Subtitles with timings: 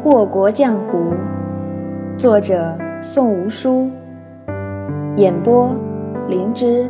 [0.00, 1.12] 祸国江湖，
[2.16, 3.90] 作者宋无书，
[5.16, 5.74] 演播
[6.28, 6.88] 灵芝。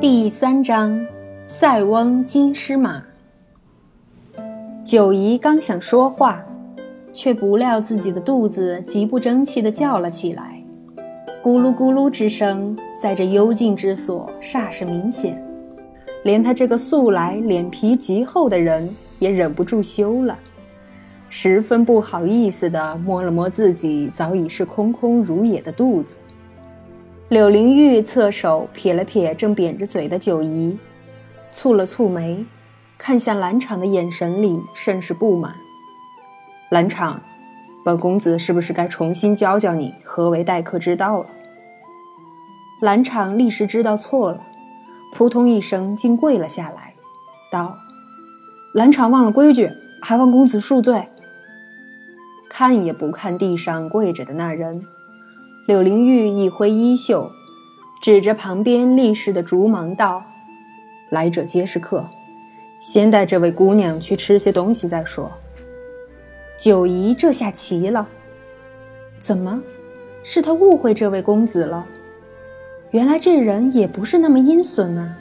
[0.00, 1.00] 第三章：
[1.46, 3.04] 塞翁金狮马。
[4.82, 6.38] 九姨刚想说话，
[7.12, 10.60] 却不料自己的肚子极不争气地叫了起来，
[11.40, 15.40] 咕噜咕噜之声在这幽静之所煞是明显，
[16.24, 20.38] 连他这个素来脸皮极厚的人也忍不住羞了，
[21.28, 26.16] 十分不好意思地摸了摸自己早已是空空如也的肚子。
[27.28, 30.78] 柳灵玉侧手撇了撇正扁着嘴的九姨，
[31.52, 32.44] 蹙了蹙眉。
[32.96, 35.54] 看向兰场的眼神里甚是不满。
[36.70, 37.20] 兰场，
[37.84, 41.26] 本公子是不是该重新教教你何为待客之道了？
[42.80, 44.40] 兰场立时知道错了，
[45.12, 46.94] 扑通一声竟跪了下来，
[47.50, 47.76] 道
[48.74, 49.70] ：“兰长忘了规矩，
[50.02, 51.08] 还望公子恕罪。”
[52.50, 54.82] 看也不看地上跪着的那人，
[55.66, 57.30] 柳灵玉一挥衣袖，
[58.02, 60.24] 指着旁边立侍的竹芒道
[61.10, 62.04] ：“来者皆是客。”
[62.80, 65.30] 先带这位姑娘去吃些东西再说。
[66.58, 68.06] 九姨这下奇了，
[69.20, 69.62] 怎么，
[70.24, 71.86] 是她误会这位公子了？
[72.90, 75.16] 原来这人也不是那么阴损啊，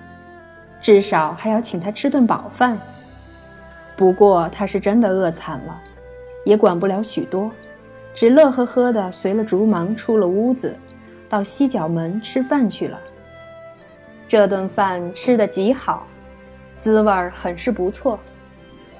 [0.81, 2.77] 至少还要请他吃顿饱饭。
[3.95, 5.81] 不过他是真的饿惨了，
[6.43, 7.51] 也管不了许多，
[8.13, 10.75] 只乐呵呵的随了竹芒出了屋子，
[11.29, 12.99] 到西角门吃饭去了。
[14.27, 16.07] 这顿饭吃得极好。
[16.79, 18.19] 滋味儿很是不错，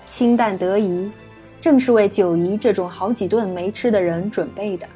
[0.06, 1.12] 清淡得宜，
[1.60, 4.88] 正是为九姨这种好几顿没吃的人准备的。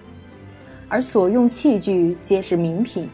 [0.88, 3.10] 而所用器具皆是名品，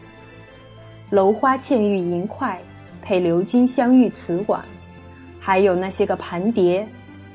[1.10, 2.60] 镂花嵌玉银筷
[3.02, 4.64] 配鎏金镶玉瓷碗，
[5.46, 6.88] 还有那些个盘碟，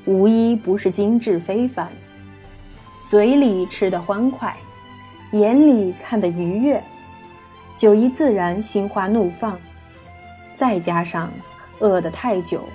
[0.04, 1.88] 无一不是精致非凡。
[3.06, 4.56] 嘴里吃得欢快，
[5.30, 6.82] 眼里看得愉悦，
[7.76, 9.56] 九姨自然心花怒放，
[10.56, 11.30] 再加上。
[11.78, 12.68] 饿得太久，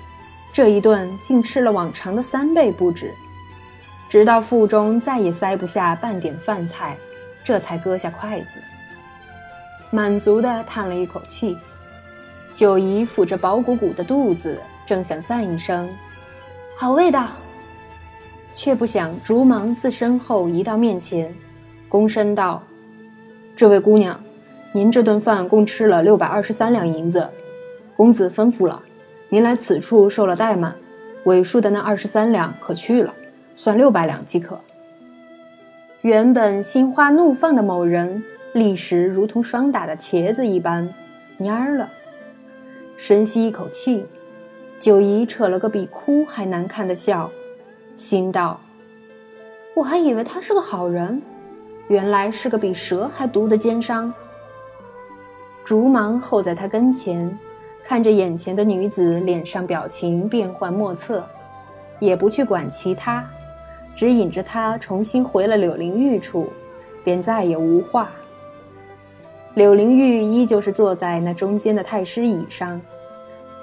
[0.54, 3.12] 这一顿竟吃了往常的三倍不止，
[4.08, 6.96] 直到腹中再也塞不下半点饭菜，
[7.44, 8.58] 这才搁下筷子，
[9.90, 11.56] 满足地叹了一口气。
[12.54, 15.88] 九姨抚着饱鼓鼓的肚子，正想赞一声
[16.78, 17.26] “好味道”，
[18.54, 21.34] 却不想竹芒自身后移到面前，
[21.90, 22.62] 躬身道
[23.56, 24.18] ：“这位姑娘，
[24.72, 27.28] 您这顿饭共吃了六百二十三两银子，
[27.96, 28.80] 公子吩咐了。”
[29.28, 30.72] 您来此处受了怠慢，
[31.24, 33.12] 尾数的那二十三两可去了，
[33.56, 34.60] 算六百两即可。
[36.02, 38.22] 原本心花怒放的某人，
[38.54, 40.88] 立时如同霜打的茄子一般
[41.40, 41.90] 蔫儿了。
[42.96, 44.06] 深吸一口气，
[44.78, 47.30] 九姨扯了个比哭还难看的笑，
[47.96, 48.60] 心道：
[49.74, 51.20] 我还以为他是个好人，
[51.88, 54.12] 原来是个比蛇还毒的奸商。
[55.64, 57.36] 竹芒候在他跟前。
[57.88, 61.24] 看着眼前的女子，脸上表情变幻莫测，
[62.00, 63.24] 也不去管其他，
[63.94, 66.48] 只引着她重新回了柳灵玉处，
[67.04, 68.10] 便再也无话。
[69.54, 72.80] 柳灵玉依旧是坐在那中间的太师椅上，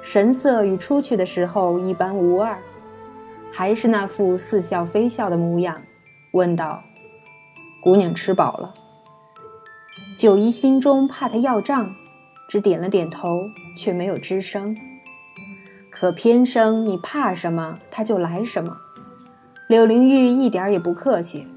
[0.03, 2.55] 神色与出去的时候一般无二，
[3.51, 5.81] 还是那副似笑非笑的模样，
[6.33, 6.83] 问道
[7.81, 8.73] ：“姑娘吃饱了？”
[10.15, 11.95] 九姨心中怕他要账。
[12.49, 14.77] 只点了点头，却没有吱声。
[15.89, 18.77] 可偏生你怕什么，他就来什么。
[19.67, 21.47] 柳灵玉一点也不客气。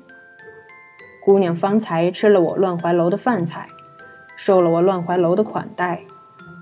[1.22, 3.66] 姑娘方才吃了我乱怀楼的饭菜，
[4.36, 6.02] 受了我乱怀楼的款待，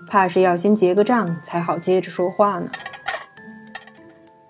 [0.08, 2.68] 怕是要先结个账才好接着说话呢。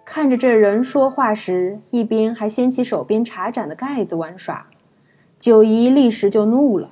[0.04, 4.66] 看着这人说话时，一边还掀起手边茶盏的盖子玩耍，
[5.38, 6.88] 九姨立时就怒了。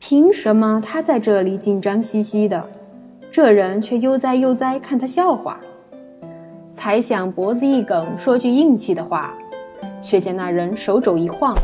[0.00, 2.68] 凭什么他在这里紧张兮兮的，
[3.30, 5.60] 这人却悠哉悠哉看他笑话？
[6.72, 9.34] 才想脖子一梗说句硬气的话，
[10.00, 11.56] 却见那人手肘一晃，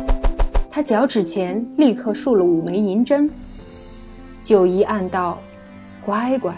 [0.68, 3.30] 他脚趾前立刻竖了五枚银针。
[4.42, 5.38] 九姨暗道
[6.04, 6.54] ：“乖乖，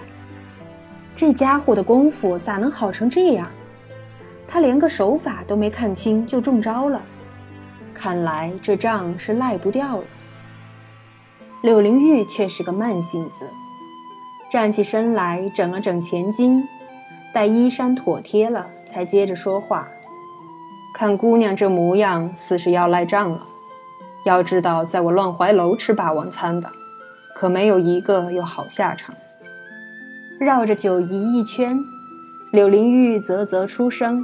[1.15, 3.49] 这家伙的功夫咋能好成这样？
[4.49, 7.03] 他连个手法都没看清就中招了，
[7.93, 10.05] 看来这账是赖不掉了。”
[11.63, 13.45] 柳灵玉却是个慢性子，
[14.51, 16.63] 站起身来，整了整前襟，
[17.33, 19.89] 待衣衫妥帖了，才接着说话。
[20.95, 23.45] 看姑娘这模样，似是要赖账了。
[24.25, 26.71] 要知道，在我乱怀楼吃霸王餐的，
[27.35, 29.15] 可没有一个有好下场。
[30.39, 31.83] 绕着九姨一圈，
[32.51, 34.23] 柳灵玉啧啧出声：“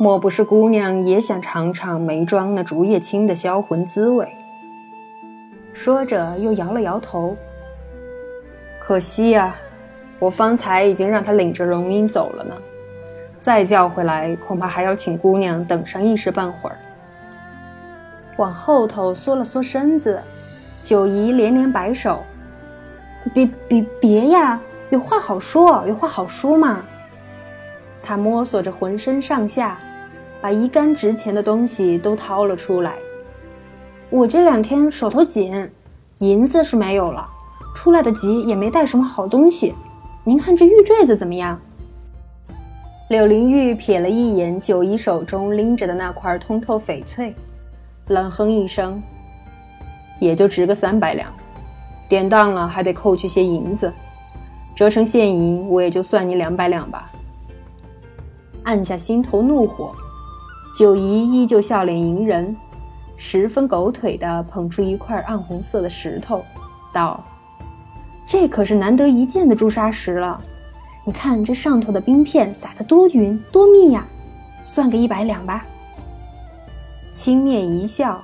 [0.00, 4.26] 莫不是姑娘也想尝尝梅庄那竹叶青的销魂滋味？
[5.74, 7.36] 说着，又摇了摇头。
[8.80, 9.54] 可惜呀，
[10.18, 12.54] 我方才已经让他领着荣英走了呢，
[13.38, 16.76] 再叫回来，恐怕还要请姑娘等上一时半会儿。
[18.38, 20.18] 往后头缩了缩身子，
[20.82, 22.24] 九姨连连摆手
[23.34, 24.60] ：“别别别呀，
[24.90, 26.82] 有话好说，有话好说嘛。”
[28.02, 29.78] 他摸索着浑身上下，
[30.40, 32.94] 把一干值钱的东西都掏了出来。
[34.10, 35.70] 我这两天手头紧，
[36.18, 37.28] 银子是没有了，
[37.74, 39.74] 出来的急也没带什么好东西。
[40.24, 41.60] 您看这玉坠子怎么样？
[43.10, 47.34] 柳灵玉瞥了一眼九姨手中拎着的那块通透翡翠。
[48.08, 49.02] 冷哼一声，
[50.18, 51.30] 也就值个三百两，
[52.08, 53.92] 典当了还得扣去些银子，
[54.74, 57.10] 折成现银，我也就算你两百两吧。
[58.64, 59.92] 按下心头怒火，
[60.76, 62.56] 九姨依旧笑脸迎人，
[63.16, 66.42] 十分狗腿地捧出一块暗红色的石头，
[66.92, 67.22] 道
[68.28, 70.40] ：“这可是难得一见的朱砂石了，
[71.04, 74.06] 你看这上头的冰片撒得多匀多密呀，
[74.64, 75.64] 算个一百两吧。”
[77.12, 78.22] 轻蔑一笑，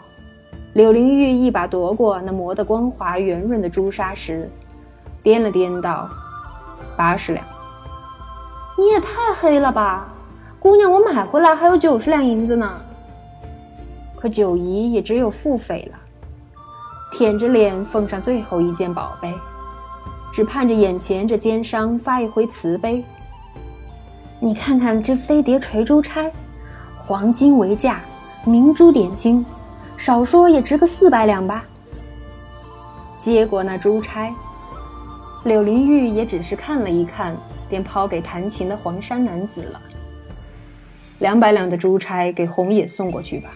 [0.75, 4.51] 柳灵玉一把夺过那磨得光滑圆润的朱砂石，
[5.23, 6.11] 掂了掂道
[6.99, 7.45] ：“八十两。”
[8.77, 10.09] 你也太黑了吧，
[10.59, 12.81] 姑娘，我买回来还有九十两银子呢。
[14.17, 15.99] 可九姨也只有腹诽了，
[17.13, 19.33] 舔着脸奉上最后一件宝贝，
[20.33, 23.05] 只盼着眼前这奸商发一回慈悲。
[24.41, 26.33] 你看看这飞碟垂珠钗，
[26.97, 28.01] 黄金为价。
[28.45, 29.47] 明珠点睛，
[29.97, 31.65] 少说也值个四百两吧。
[33.19, 34.33] 接过那珠钗，
[35.45, 37.37] 柳林玉也只是看了一看，
[37.69, 39.81] 便抛给弹琴的黄衫男子了。
[41.21, 43.51] 两百两的珠钗给红野送过去吧，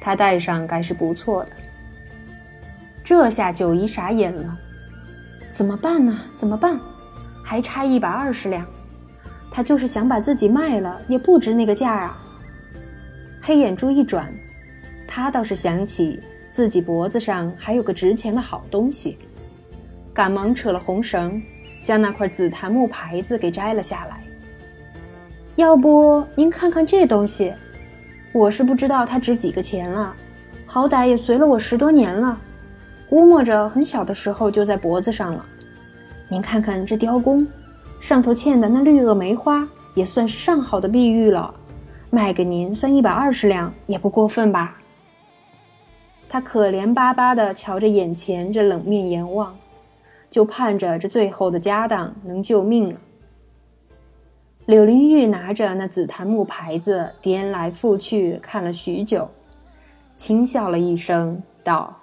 [0.00, 1.50] 他戴上该是不错的。
[3.02, 4.56] 这下九姨傻眼了，
[5.50, 6.16] 怎么办呢？
[6.30, 6.78] 怎么办？
[7.42, 8.64] 还差一百二十两，
[9.50, 12.16] 他就是想把自己卖了，也不值那个价啊。
[13.42, 14.32] 黑眼珠一转，
[15.16, 16.18] 他倒是想起
[16.50, 19.16] 自己脖子上还有个值钱的好东西，
[20.12, 21.40] 赶忙扯了红绳，
[21.84, 24.24] 将那块紫檀木牌子给摘了下来。
[25.54, 27.52] 要不您看看这东西，
[28.32, 30.12] 我是不知道它值几个钱了，
[30.66, 32.36] 好歹也随了我十多年了，
[33.08, 35.46] 估摸着很小的时候就在脖子上了。
[36.28, 37.46] 您看看这雕工，
[38.00, 39.64] 上头嵌的那绿萼梅花，
[39.94, 41.54] 也算是上好的碧玉了。
[42.10, 44.76] 卖给您算一百二十两也不过分吧？
[46.34, 49.56] 他可怜巴巴地瞧着眼前这冷面阎王，
[50.28, 52.98] 就盼着这最后的家当能救命了。
[54.66, 59.30] 柳林玉拿着那紫檀木牌子颠来覆去看了许久，
[60.16, 61.96] 轻笑了一声，道：“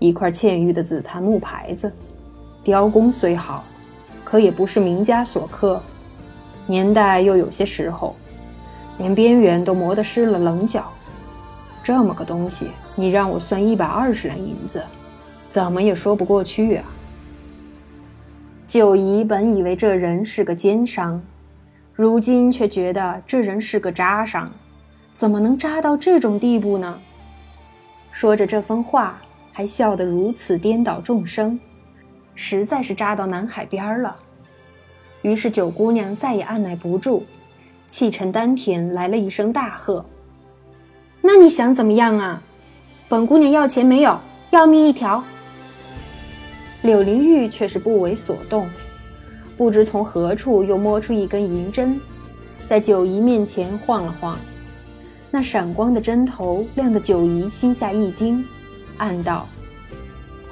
[0.00, 1.92] 一块嵌玉的紫檀木牌子，
[2.64, 3.62] 雕工虽好，
[4.24, 5.82] 可也不是名家所刻，
[6.66, 8.16] 年代又有些时候。”
[8.96, 10.90] 连边缘都磨得湿了棱角，
[11.88, 14.84] 这么个东西，你让我算一百二十两银子，
[15.48, 16.84] 怎么也说不过去啊！
[18.66, 21.18] 九姨本以为这人是个奸商，
[21.94, 24.50] 如今却觉得这人是个渣商，
[25.14, 26.98] 怎么能渣到这种地步呢？
[28.10, 29.18] 说着这番话，
[29.50, 31.58] 还笑得如此颠倒众生，
[32.34, 34.14] 实在是渣到南海边了。
[35.22, 37.24] 于是九姑娘再也按耐不住。
[37.86, 40.04] 气沉丹田，来了一声大喝
[41.20, 42.42] ：“那你想怎么样啊？
[43.08, 44.18] 本姑娘要钱没有，
[44.50, 45.22] 要命一条。”
[46.82, 48.68] 柳灵玉却是不为所动，
[49.56, 52.00] 不知从何处又摸出一根银针，
[52.66, 54.38] 在九姨面前晃了晃，
[55.30, 58.44] 那闪光的针头亮得九姨心下一惊，
[58.96, 59.48] 暗道：“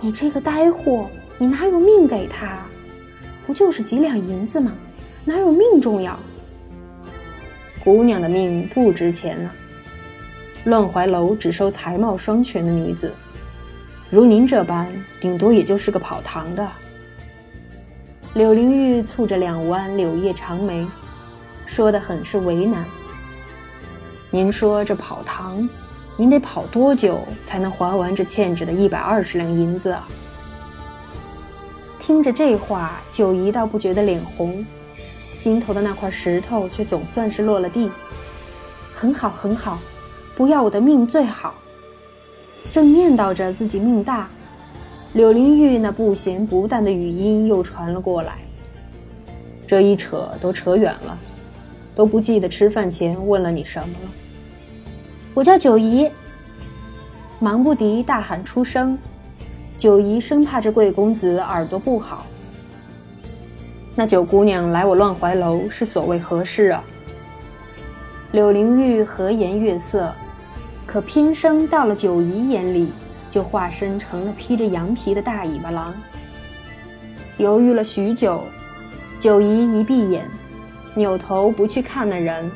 [0.00, 1.06] 你这个呆货，
[1.38, 2.58] 你哪有命给他？
[3.46, 4.72] 不就是几两银子吗？
[5.24, 6.18] 哪有命重要？”
[7.84, 9.52] 姑娘的命不值钱了。
[10.66, 13.12] 乱怀楼只收才貌双全的女子，
[14.10, 14.88] 如您这般，
[15.20, 16.68] 顶多也就是个跑堂的。
[18.34, 20.84] 柳灵玉蹙着两弯柳叶长眉，
[21.66, 22.84] 说得很是为难。
[24.28, 25.68] 您说这跑堂，
[26.16, 30.04] 您得跑多久才能还完这欠着的一百二十两银子啊？
[32.00, 34.66] 听着这话，九姨倒不觉得脸红。
[35.32, 37.88] 心头的那块石头却总算是落了地，
[38.92, 39.78] 很好很好，
[40.36, 41.54] 不要我的命最好。
[42.70, 44.28] 正念叨着自己命大，
[45.14, 48.34] 柳灵玉那不咸不淡的语音又传了过来。
[49.66, 51.18] 这一扯都扯远了，
[51.94, 54.10] 都不记得吃饭前问了你什么了。
[55.34, 56.08] 我叫九姨。
[57.38, 58.98] 忙不迭大喊出声，
[59.76, 62.24] 九姨生怕这贵公子耳朵不好。
[63.94, 66.82] 那九姑娘来我乱怀楼是所谓何事啊？
[68.32, 70.10] 柳灵玉和颜悦色，
[70.96, 72.90] 可偏生到了九姨眼里，
[73.28, 75.94] 就化身成了披着羊皮的大尾巴狼。
[77.36, 78.42] 犹豫了许久，
[79.20, 80.26] 九姨一闭眼，
[80.94, 82.50] 扭头不去看那人，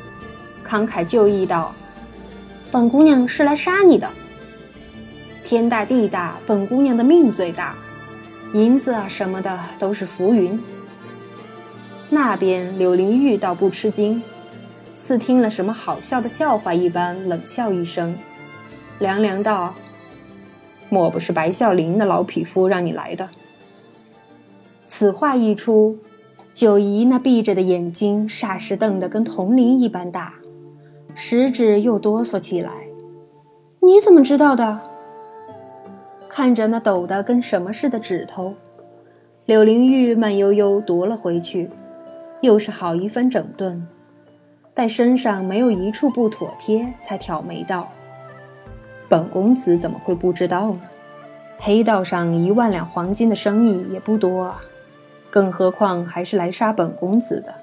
[0.65, 1.71] 慷慨就义道
[2.71, 4.09] ：“本姑娘是来杀你的。
[5.43, 7.75] 天大地大，本姑娘的命最大，
[8.53, 10.59] 银子啊什么的都是浮云。”
[12.09, 14.23] 那边柳灵玉倒不吃惊，
[14.97, 18.17] 似听了什么好笑的笑话一般，冷笑一声，
[19.01, 19.73] 凉凉道
[20.87, 23.27] ：“莫不是白孝林那老匹夫让你来的？”
[24.85, 25.97] 此话一出，
[26.53, 30.35] 九姨那闭着的眼睛霎时瞪得跟铜铃一般大，
[31.15, 32.69] 食指又哆嗦起来。
[33.81, 34.79] “你怎么知道的？”
[36.29, 38.53] 看着那抖得跟什么似的指头，
[39.45, 41.71] 柳灵玉慢悠悠夺了回去。
[42.41, 43.87] 又是好一番整顿，
[44.75, 47.87] 待身上没有一处不妥帖，才挑眉道
[49.11, 50.79] ：“本公子怎么会不知道呢？
[51.59, 54.61] 黑道上一万两黄金的生意也不多啊，
[55.29, 57.53] 更何况还是来杀本公子的。”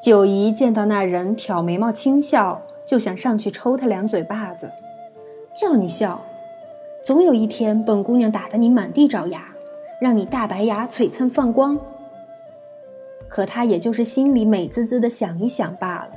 [0.00, 4.72] 九姨见到那人挑眉毛轻笑，就想上去抽他两嘴巴子，
[5.54, 6.22] 叫你笑，
[7.02, 9.54] 总有一天本姑娘打得你满地找牙，
[10.00, 11.78] 让你大白牙璀璨放光。
[13.28, 16.13] 可他也就是心里美滋滋的想一想罢了，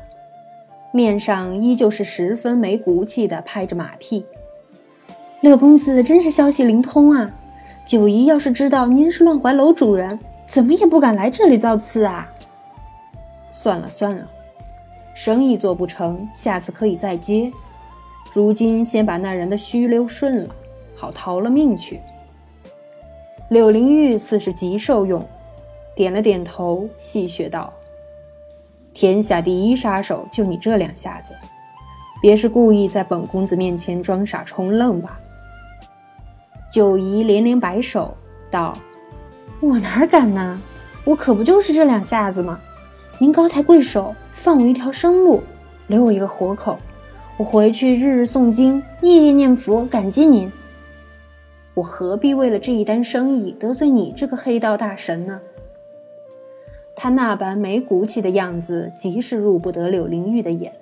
[0.98, 4.25] 面上依旧是十分没骨气的拍着马屁。
[5.42, 7.30] 六公子真是消息灵通啊！
[7.86, 12.27] 九姨要是知道您是乱怀楼主人，怎么也不敢来这里造次啊。
[13.51, 14.27] 算了算了，
[15.13, 17.51] 生意做不成，下次可以再接。
[18.34, 20.56] 如今先把那人的须溜顺了，
[20.96, 22.00] 好逃了命去。
[23.50, 25.24] 柳灵玉似是极受用。
[25.96, 27.72] 点了点头，戏谑道
[29.00, 31.32] ：“天下第一杀手就你这两下子，
[32.20, 35.20] 别是故意在本公子面前装傻充愣吧？”
[36.68, 38.18] 九姨连连摆手
[38.50, 38.74] 道
[39.62, 40.60] ：“我哪敢呢？
[41.04, 42.60] 我可不就是这两下子吗？
[43.20, 45.44] 您高抬贵手，放我一条生路，
[45.86, 46.75] 留我一个活口，
[47.38, 50.51] 我回去日日诵经，夜夜念佛，感激您。
[51.75, 55.39] 我何必为了这一单生意得罪你这个黑道大神呢？”
[57.00, 60.74] 他那般没骨气的样子，极是入不得柳灵玉的眼。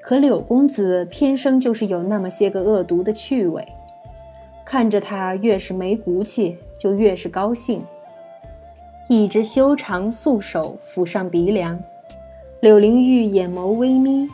[0.00, 3.68] 可柳公子偏生就是有那么些个恶毒的趣味，
[4.64, 7.84] 看着他越是没骨气，就越是高兴。
[9.08, 11.78] 一只修长素手抚上鼻梁，
[12.60, 14.26] 柳灵玉眼眸微眯，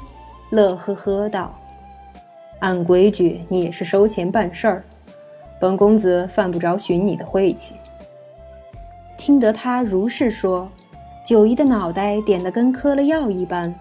[0.51, 1.53] 乐呵呵道
[2.61, 4.85] ：“按规矩，你也是收钱办事儿，
[5.59, 7.75] 本公子犯不着寻你的晦气。”
[9.19, 10.71] 听得他如是说。
[11.27, 13.75] 九姨的脑袋点得跟磕了药一般，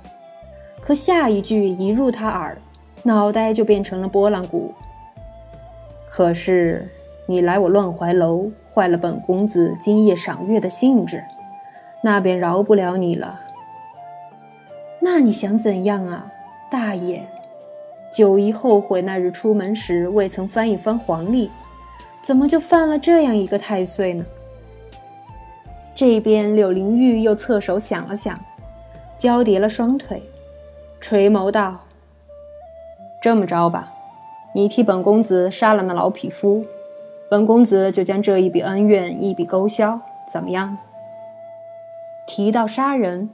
[0.82, 2.58] 可下一句一入他耳，
[3.04, 4.74] 脑袋就变成了拨浪鼓。
[6.10, 6.90] 可是
[7.28, 11.24] 你来我乱怀楼，坏了本公子今夜赏月的兴致，
[12.02, 13.40] 那便饶不了你了。
[15.00, 16.26] 那你想怎样啊，
[16.72, 17.28] 大爷？
[18.12, 21.52] 九姨后悔那日出门时未曾翻一翻黄历，
[22.24, 24.26] 怎么就犯了这样一个太岁呢？
[25.96, 28.38] 这边柳灵玉又侧手想了想，
[29.18, 30.22] 交叠了双腿，
[31.00, 31.80] 垂眸道
[33.24, 33.94] ：“这么着吧，
[34.54, 36.66] 你替本公子杀了那老匹夫，
[37.30, 39.98] 本公子就将这一笔恩怨一笔勾销，
[40.32, 40.78] 怎么样？”
[42.28, 43.30] 提到杀人，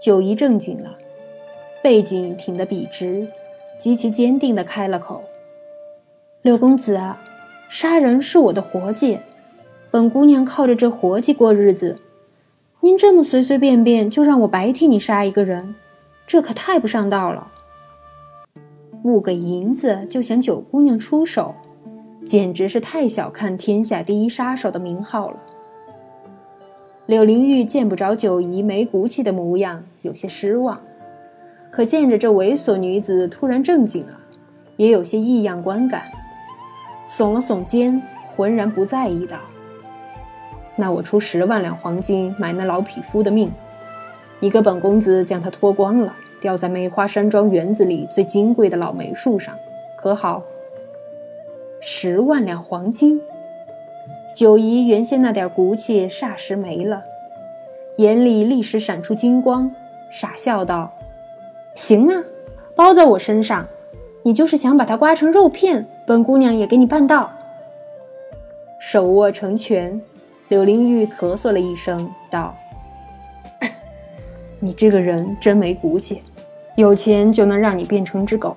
[0.00, 0.96] 九姨正经了，
[1.82, 3.28] 背脊挺得笔直，
[3.78, 5.24] 极其坚定地开了口
[6.40, 7.20] ：“柳公子啊，
[7.68, 9.18] 杀人是我的活计。”
[9.90, 11.96] 本姑娘靠着这活计过日子，
[12.80, 15.74] 您这么随随便便就让我白替你杀一个人，
[16.26, 17.48] 这可太不上道了。
[19.02, 21.54] 不给银子就想九姑娘出手，
[22.26, 25.36] 简直是太小看天下第一杀手的名号了。
[27.06, 30.76] 柳灵玉见不着九姨没骨气的模样，有些失望；
[31.70, 34.20] 可见着这猥琐女子突然正经了，
[34.76, 36.02] 也有些异样观感，
[37.08, 38.02] 耸了耸肩，
[38.36, 39.38] 浑然不在意道。
[40.80, 43.52] 那我出十万两黄金买那老匹夫的命，
[44.38, 49.52] 一个本公子将他脱光了，吊在梅花山庄园子里最金贵的老梅树上，
[49.96, 50.40] 可好？
[51.80, 53.20] 十万两黄金，
[54.32, 57.02] 九姨原先那点骨气霎时没了，
[57.96, 59.68] 眼里立时闪出金光，
[60.12, 60.92] 傻笑道
[61.74, 62.22] ：“行啊，
[62.76, 63.66] 包在我身上。
[64.24, 67.32] 你就是想把它刮成肉片，本姑娘也给你办到。”
[68.78, 70.00] 手握成拳，
[70.48, 72.54] 柳灵玉咳嗽了一声，道
[74.58, 76.22] ：“你这个人真没骨气，
[76.74, 78.56] 有钱就能让你变成只狗，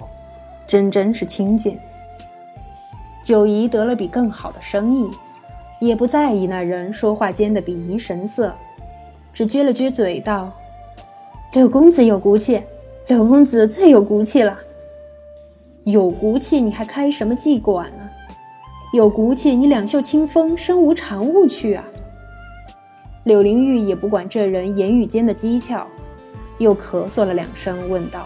[0.65, 1.77] 真真是轻贱。”
[3.21, 5.11] 九姨得了笔更好的生意，
[5.79, 8.53] 也不在意那人说话间的鄙夷神色，
[9.33, 10.49] 只撅了撅嘴道
[11.51, 12.63] ：“柳公子有骨气，
[13.07, 14.57] 柳公子最有骨气了。
[15.83, 17.91] 有骨气你还开什么妓馆？
[18.93, 21.83] 有骨气你两袖清风，身无长物去啊！”
[23.25, 25.85] 柳灵玉也不管这人言语间的讥诮，
[26.57, 28.25] 又咳嗽了两声，问道：“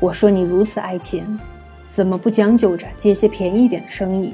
[0.00, 1.26] 我说你如此爱钱。”
[1.90, 4.32] 怎么不将就着接些便宜点的生意？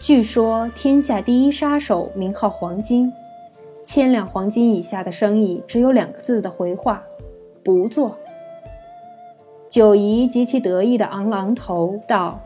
[0.00, 3.12] 据说天下第一杀手名号黄金，
[3.84, 7.02] 千两黄金以下的生意只有两个字的回话：
[7.62, 8.16] 不做。
[9.70, 12.40] 九姨极其得意的昂昂头，道：“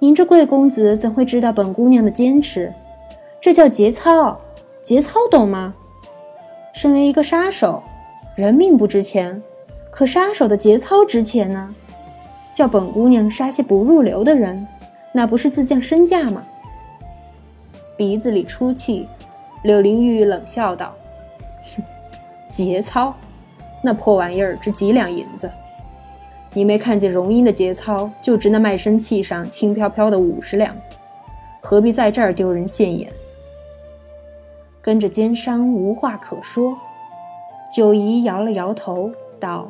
[0.00, 2.72] 您这贵公子怎会知道本姑娘的坚持？
[3.40, 4.36] 这叫节操，
[4.82, 5.72] 节操懂吗？
[6.74, 7.80] 身为一个杀手，
[8.34, 9.40] 人命不值钱，
[9.92, 11.72] 可杀手的节操值钱呢。”
[12.52, 14.66] 叫本姑娘杀些不入流的人，
[15.12, 16.42] 那不是自降身价吗？
[17.96, 19.06] 鼻子里出气，
[19.62, 20.92] 柳灵玉冷笑道
[21.76, 21.82] ：“哼，
[22.48, 23.14] 节操，
[23.80, 25.48] 那破玩意儿值几两银子？
[26.52, 30.74] 你没看见荣英的节操就值那卖身契上轻飘飘的五十两，
[31.60, 33.12] 何必在这儿丢人现眼？”
[34.82, 36.76] 跟着奸商无话可说，
[37.72, 39.68] 九姨摇了摇头道：“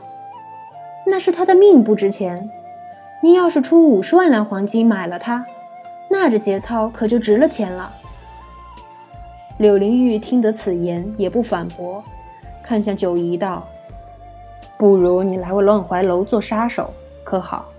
[1.06, 2.48] 那是他的命不值钱。”
[3.22, 5.44] 您要是出五十万两黄金买了他，
[6.08, 7.92] 那这节操可就值了钱了。
[9.58, 12.02] 柳灵玉听得此言，也不反驳，
[12.62, 13.68] 看向九姨道
[14.80, 17.70] ：“不如你来我乱怀楼做杀手，可好？”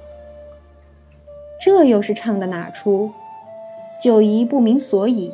[1.59, 3.11] 这又是唱的哪出？
[3.99, 5.33] 九姨不明所以，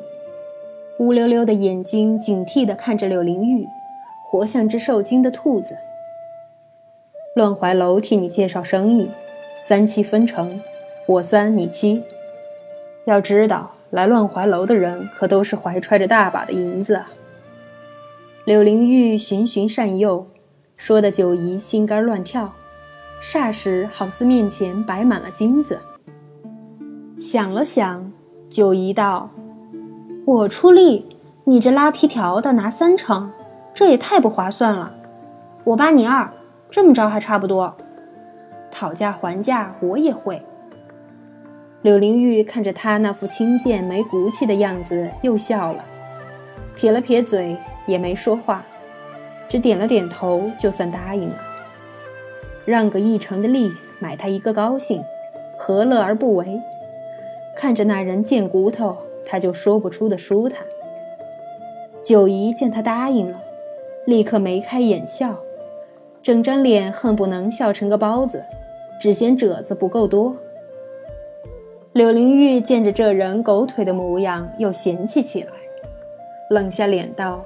[1.00, 3.68] 乌溜溜的眼睛警惕地看着柳灵玉，
[4.30, 5.76] 活像只受惊的兔子。
[7.36, 9.12] 乱怀楼替你介绍生意。
[9.60, 10.62] 三七分成，
[11.06, 12.02] 我三你七。
[13.04, 17.12] 要知道，来乱怀楼的人可都是怀揣着大把的银子啊。
[18.46, 20.28] 柳灵玉循循善诱，
[20.78, 22.54] 说的九姨心肝乱跳，
[23.20, 25.80] 霎时好似面前摆满了金子。
[27.18, 28.12] 想了想，
[28.48, 29.30] 九姨道
[30.24, 31.08] ：“我出力，
[31.46, 33.32] 你这拉皮条的拿三成，
[33.74, 34.94] 这也太不划算了。
[35.64, 36.32] 我八你二，
[36.70, 37.76] 这么着还差不多。”
[38.70, 40.40] 讨价还价，我也会。
[41.82, 45.84] 柳灵玉看着他那副轻贱没骨气的样子，又笑了，
[46.76, 48.64] 撇了撇嘴，也没说话，
[49.48, 51.38] 只点了点头，就算答应了。
[52.66, 55.04] 让个一成的利，买他一个高兴，
[55.58, 56.60] 何乐而不为？
[57.56, 60.66] 看着那人贱骨头，他就说不出的舒坦。
[62.04, 63.42] 九姨见他答应了，
[64.06, 65.38] 立刻眉开眼笑，
[66.22, 68.44] 整张脸恨不能笑成个包子。
[69.00, 70.36] 只嫌褶子不够多。
[71.94, 75.52] 柳灵玉见着这人狗腿的模样，又嫌弃起来，
[76.50, 77.46] 冷下脸道：“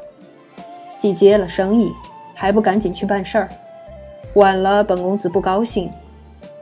[1.01, 1.91] 既接了生意，
[2.35, 3.49] 还不赶紧去办事儿？
[4.35, 5.91] 晚了，本公子不高兴，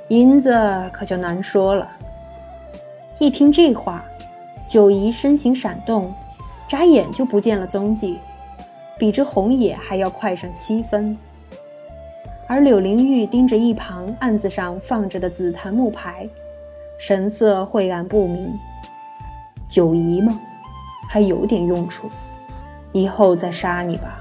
[0.07, 0.49] 银子
[0.93, 1.85] 可就难说了。”
[3.19, 4.01] 一听这话，
[4.65, 6.13] 九姨身形闪动，
[6.69, 8.17] 眨眼就不见了踪迹，
[8.97, 11.17] 比之红野还要快上七分。
[12.47, 16.25] 而柳灵玉盯着一旁案子上放着的紫檀木牌，
[16.97, 18.57] 神色晦暗不明。
[19.67, 20.39] 九姨吗？
[21.09, 22.09] 还有点用处，
[22.93, 24.17] 以后再杀你吧。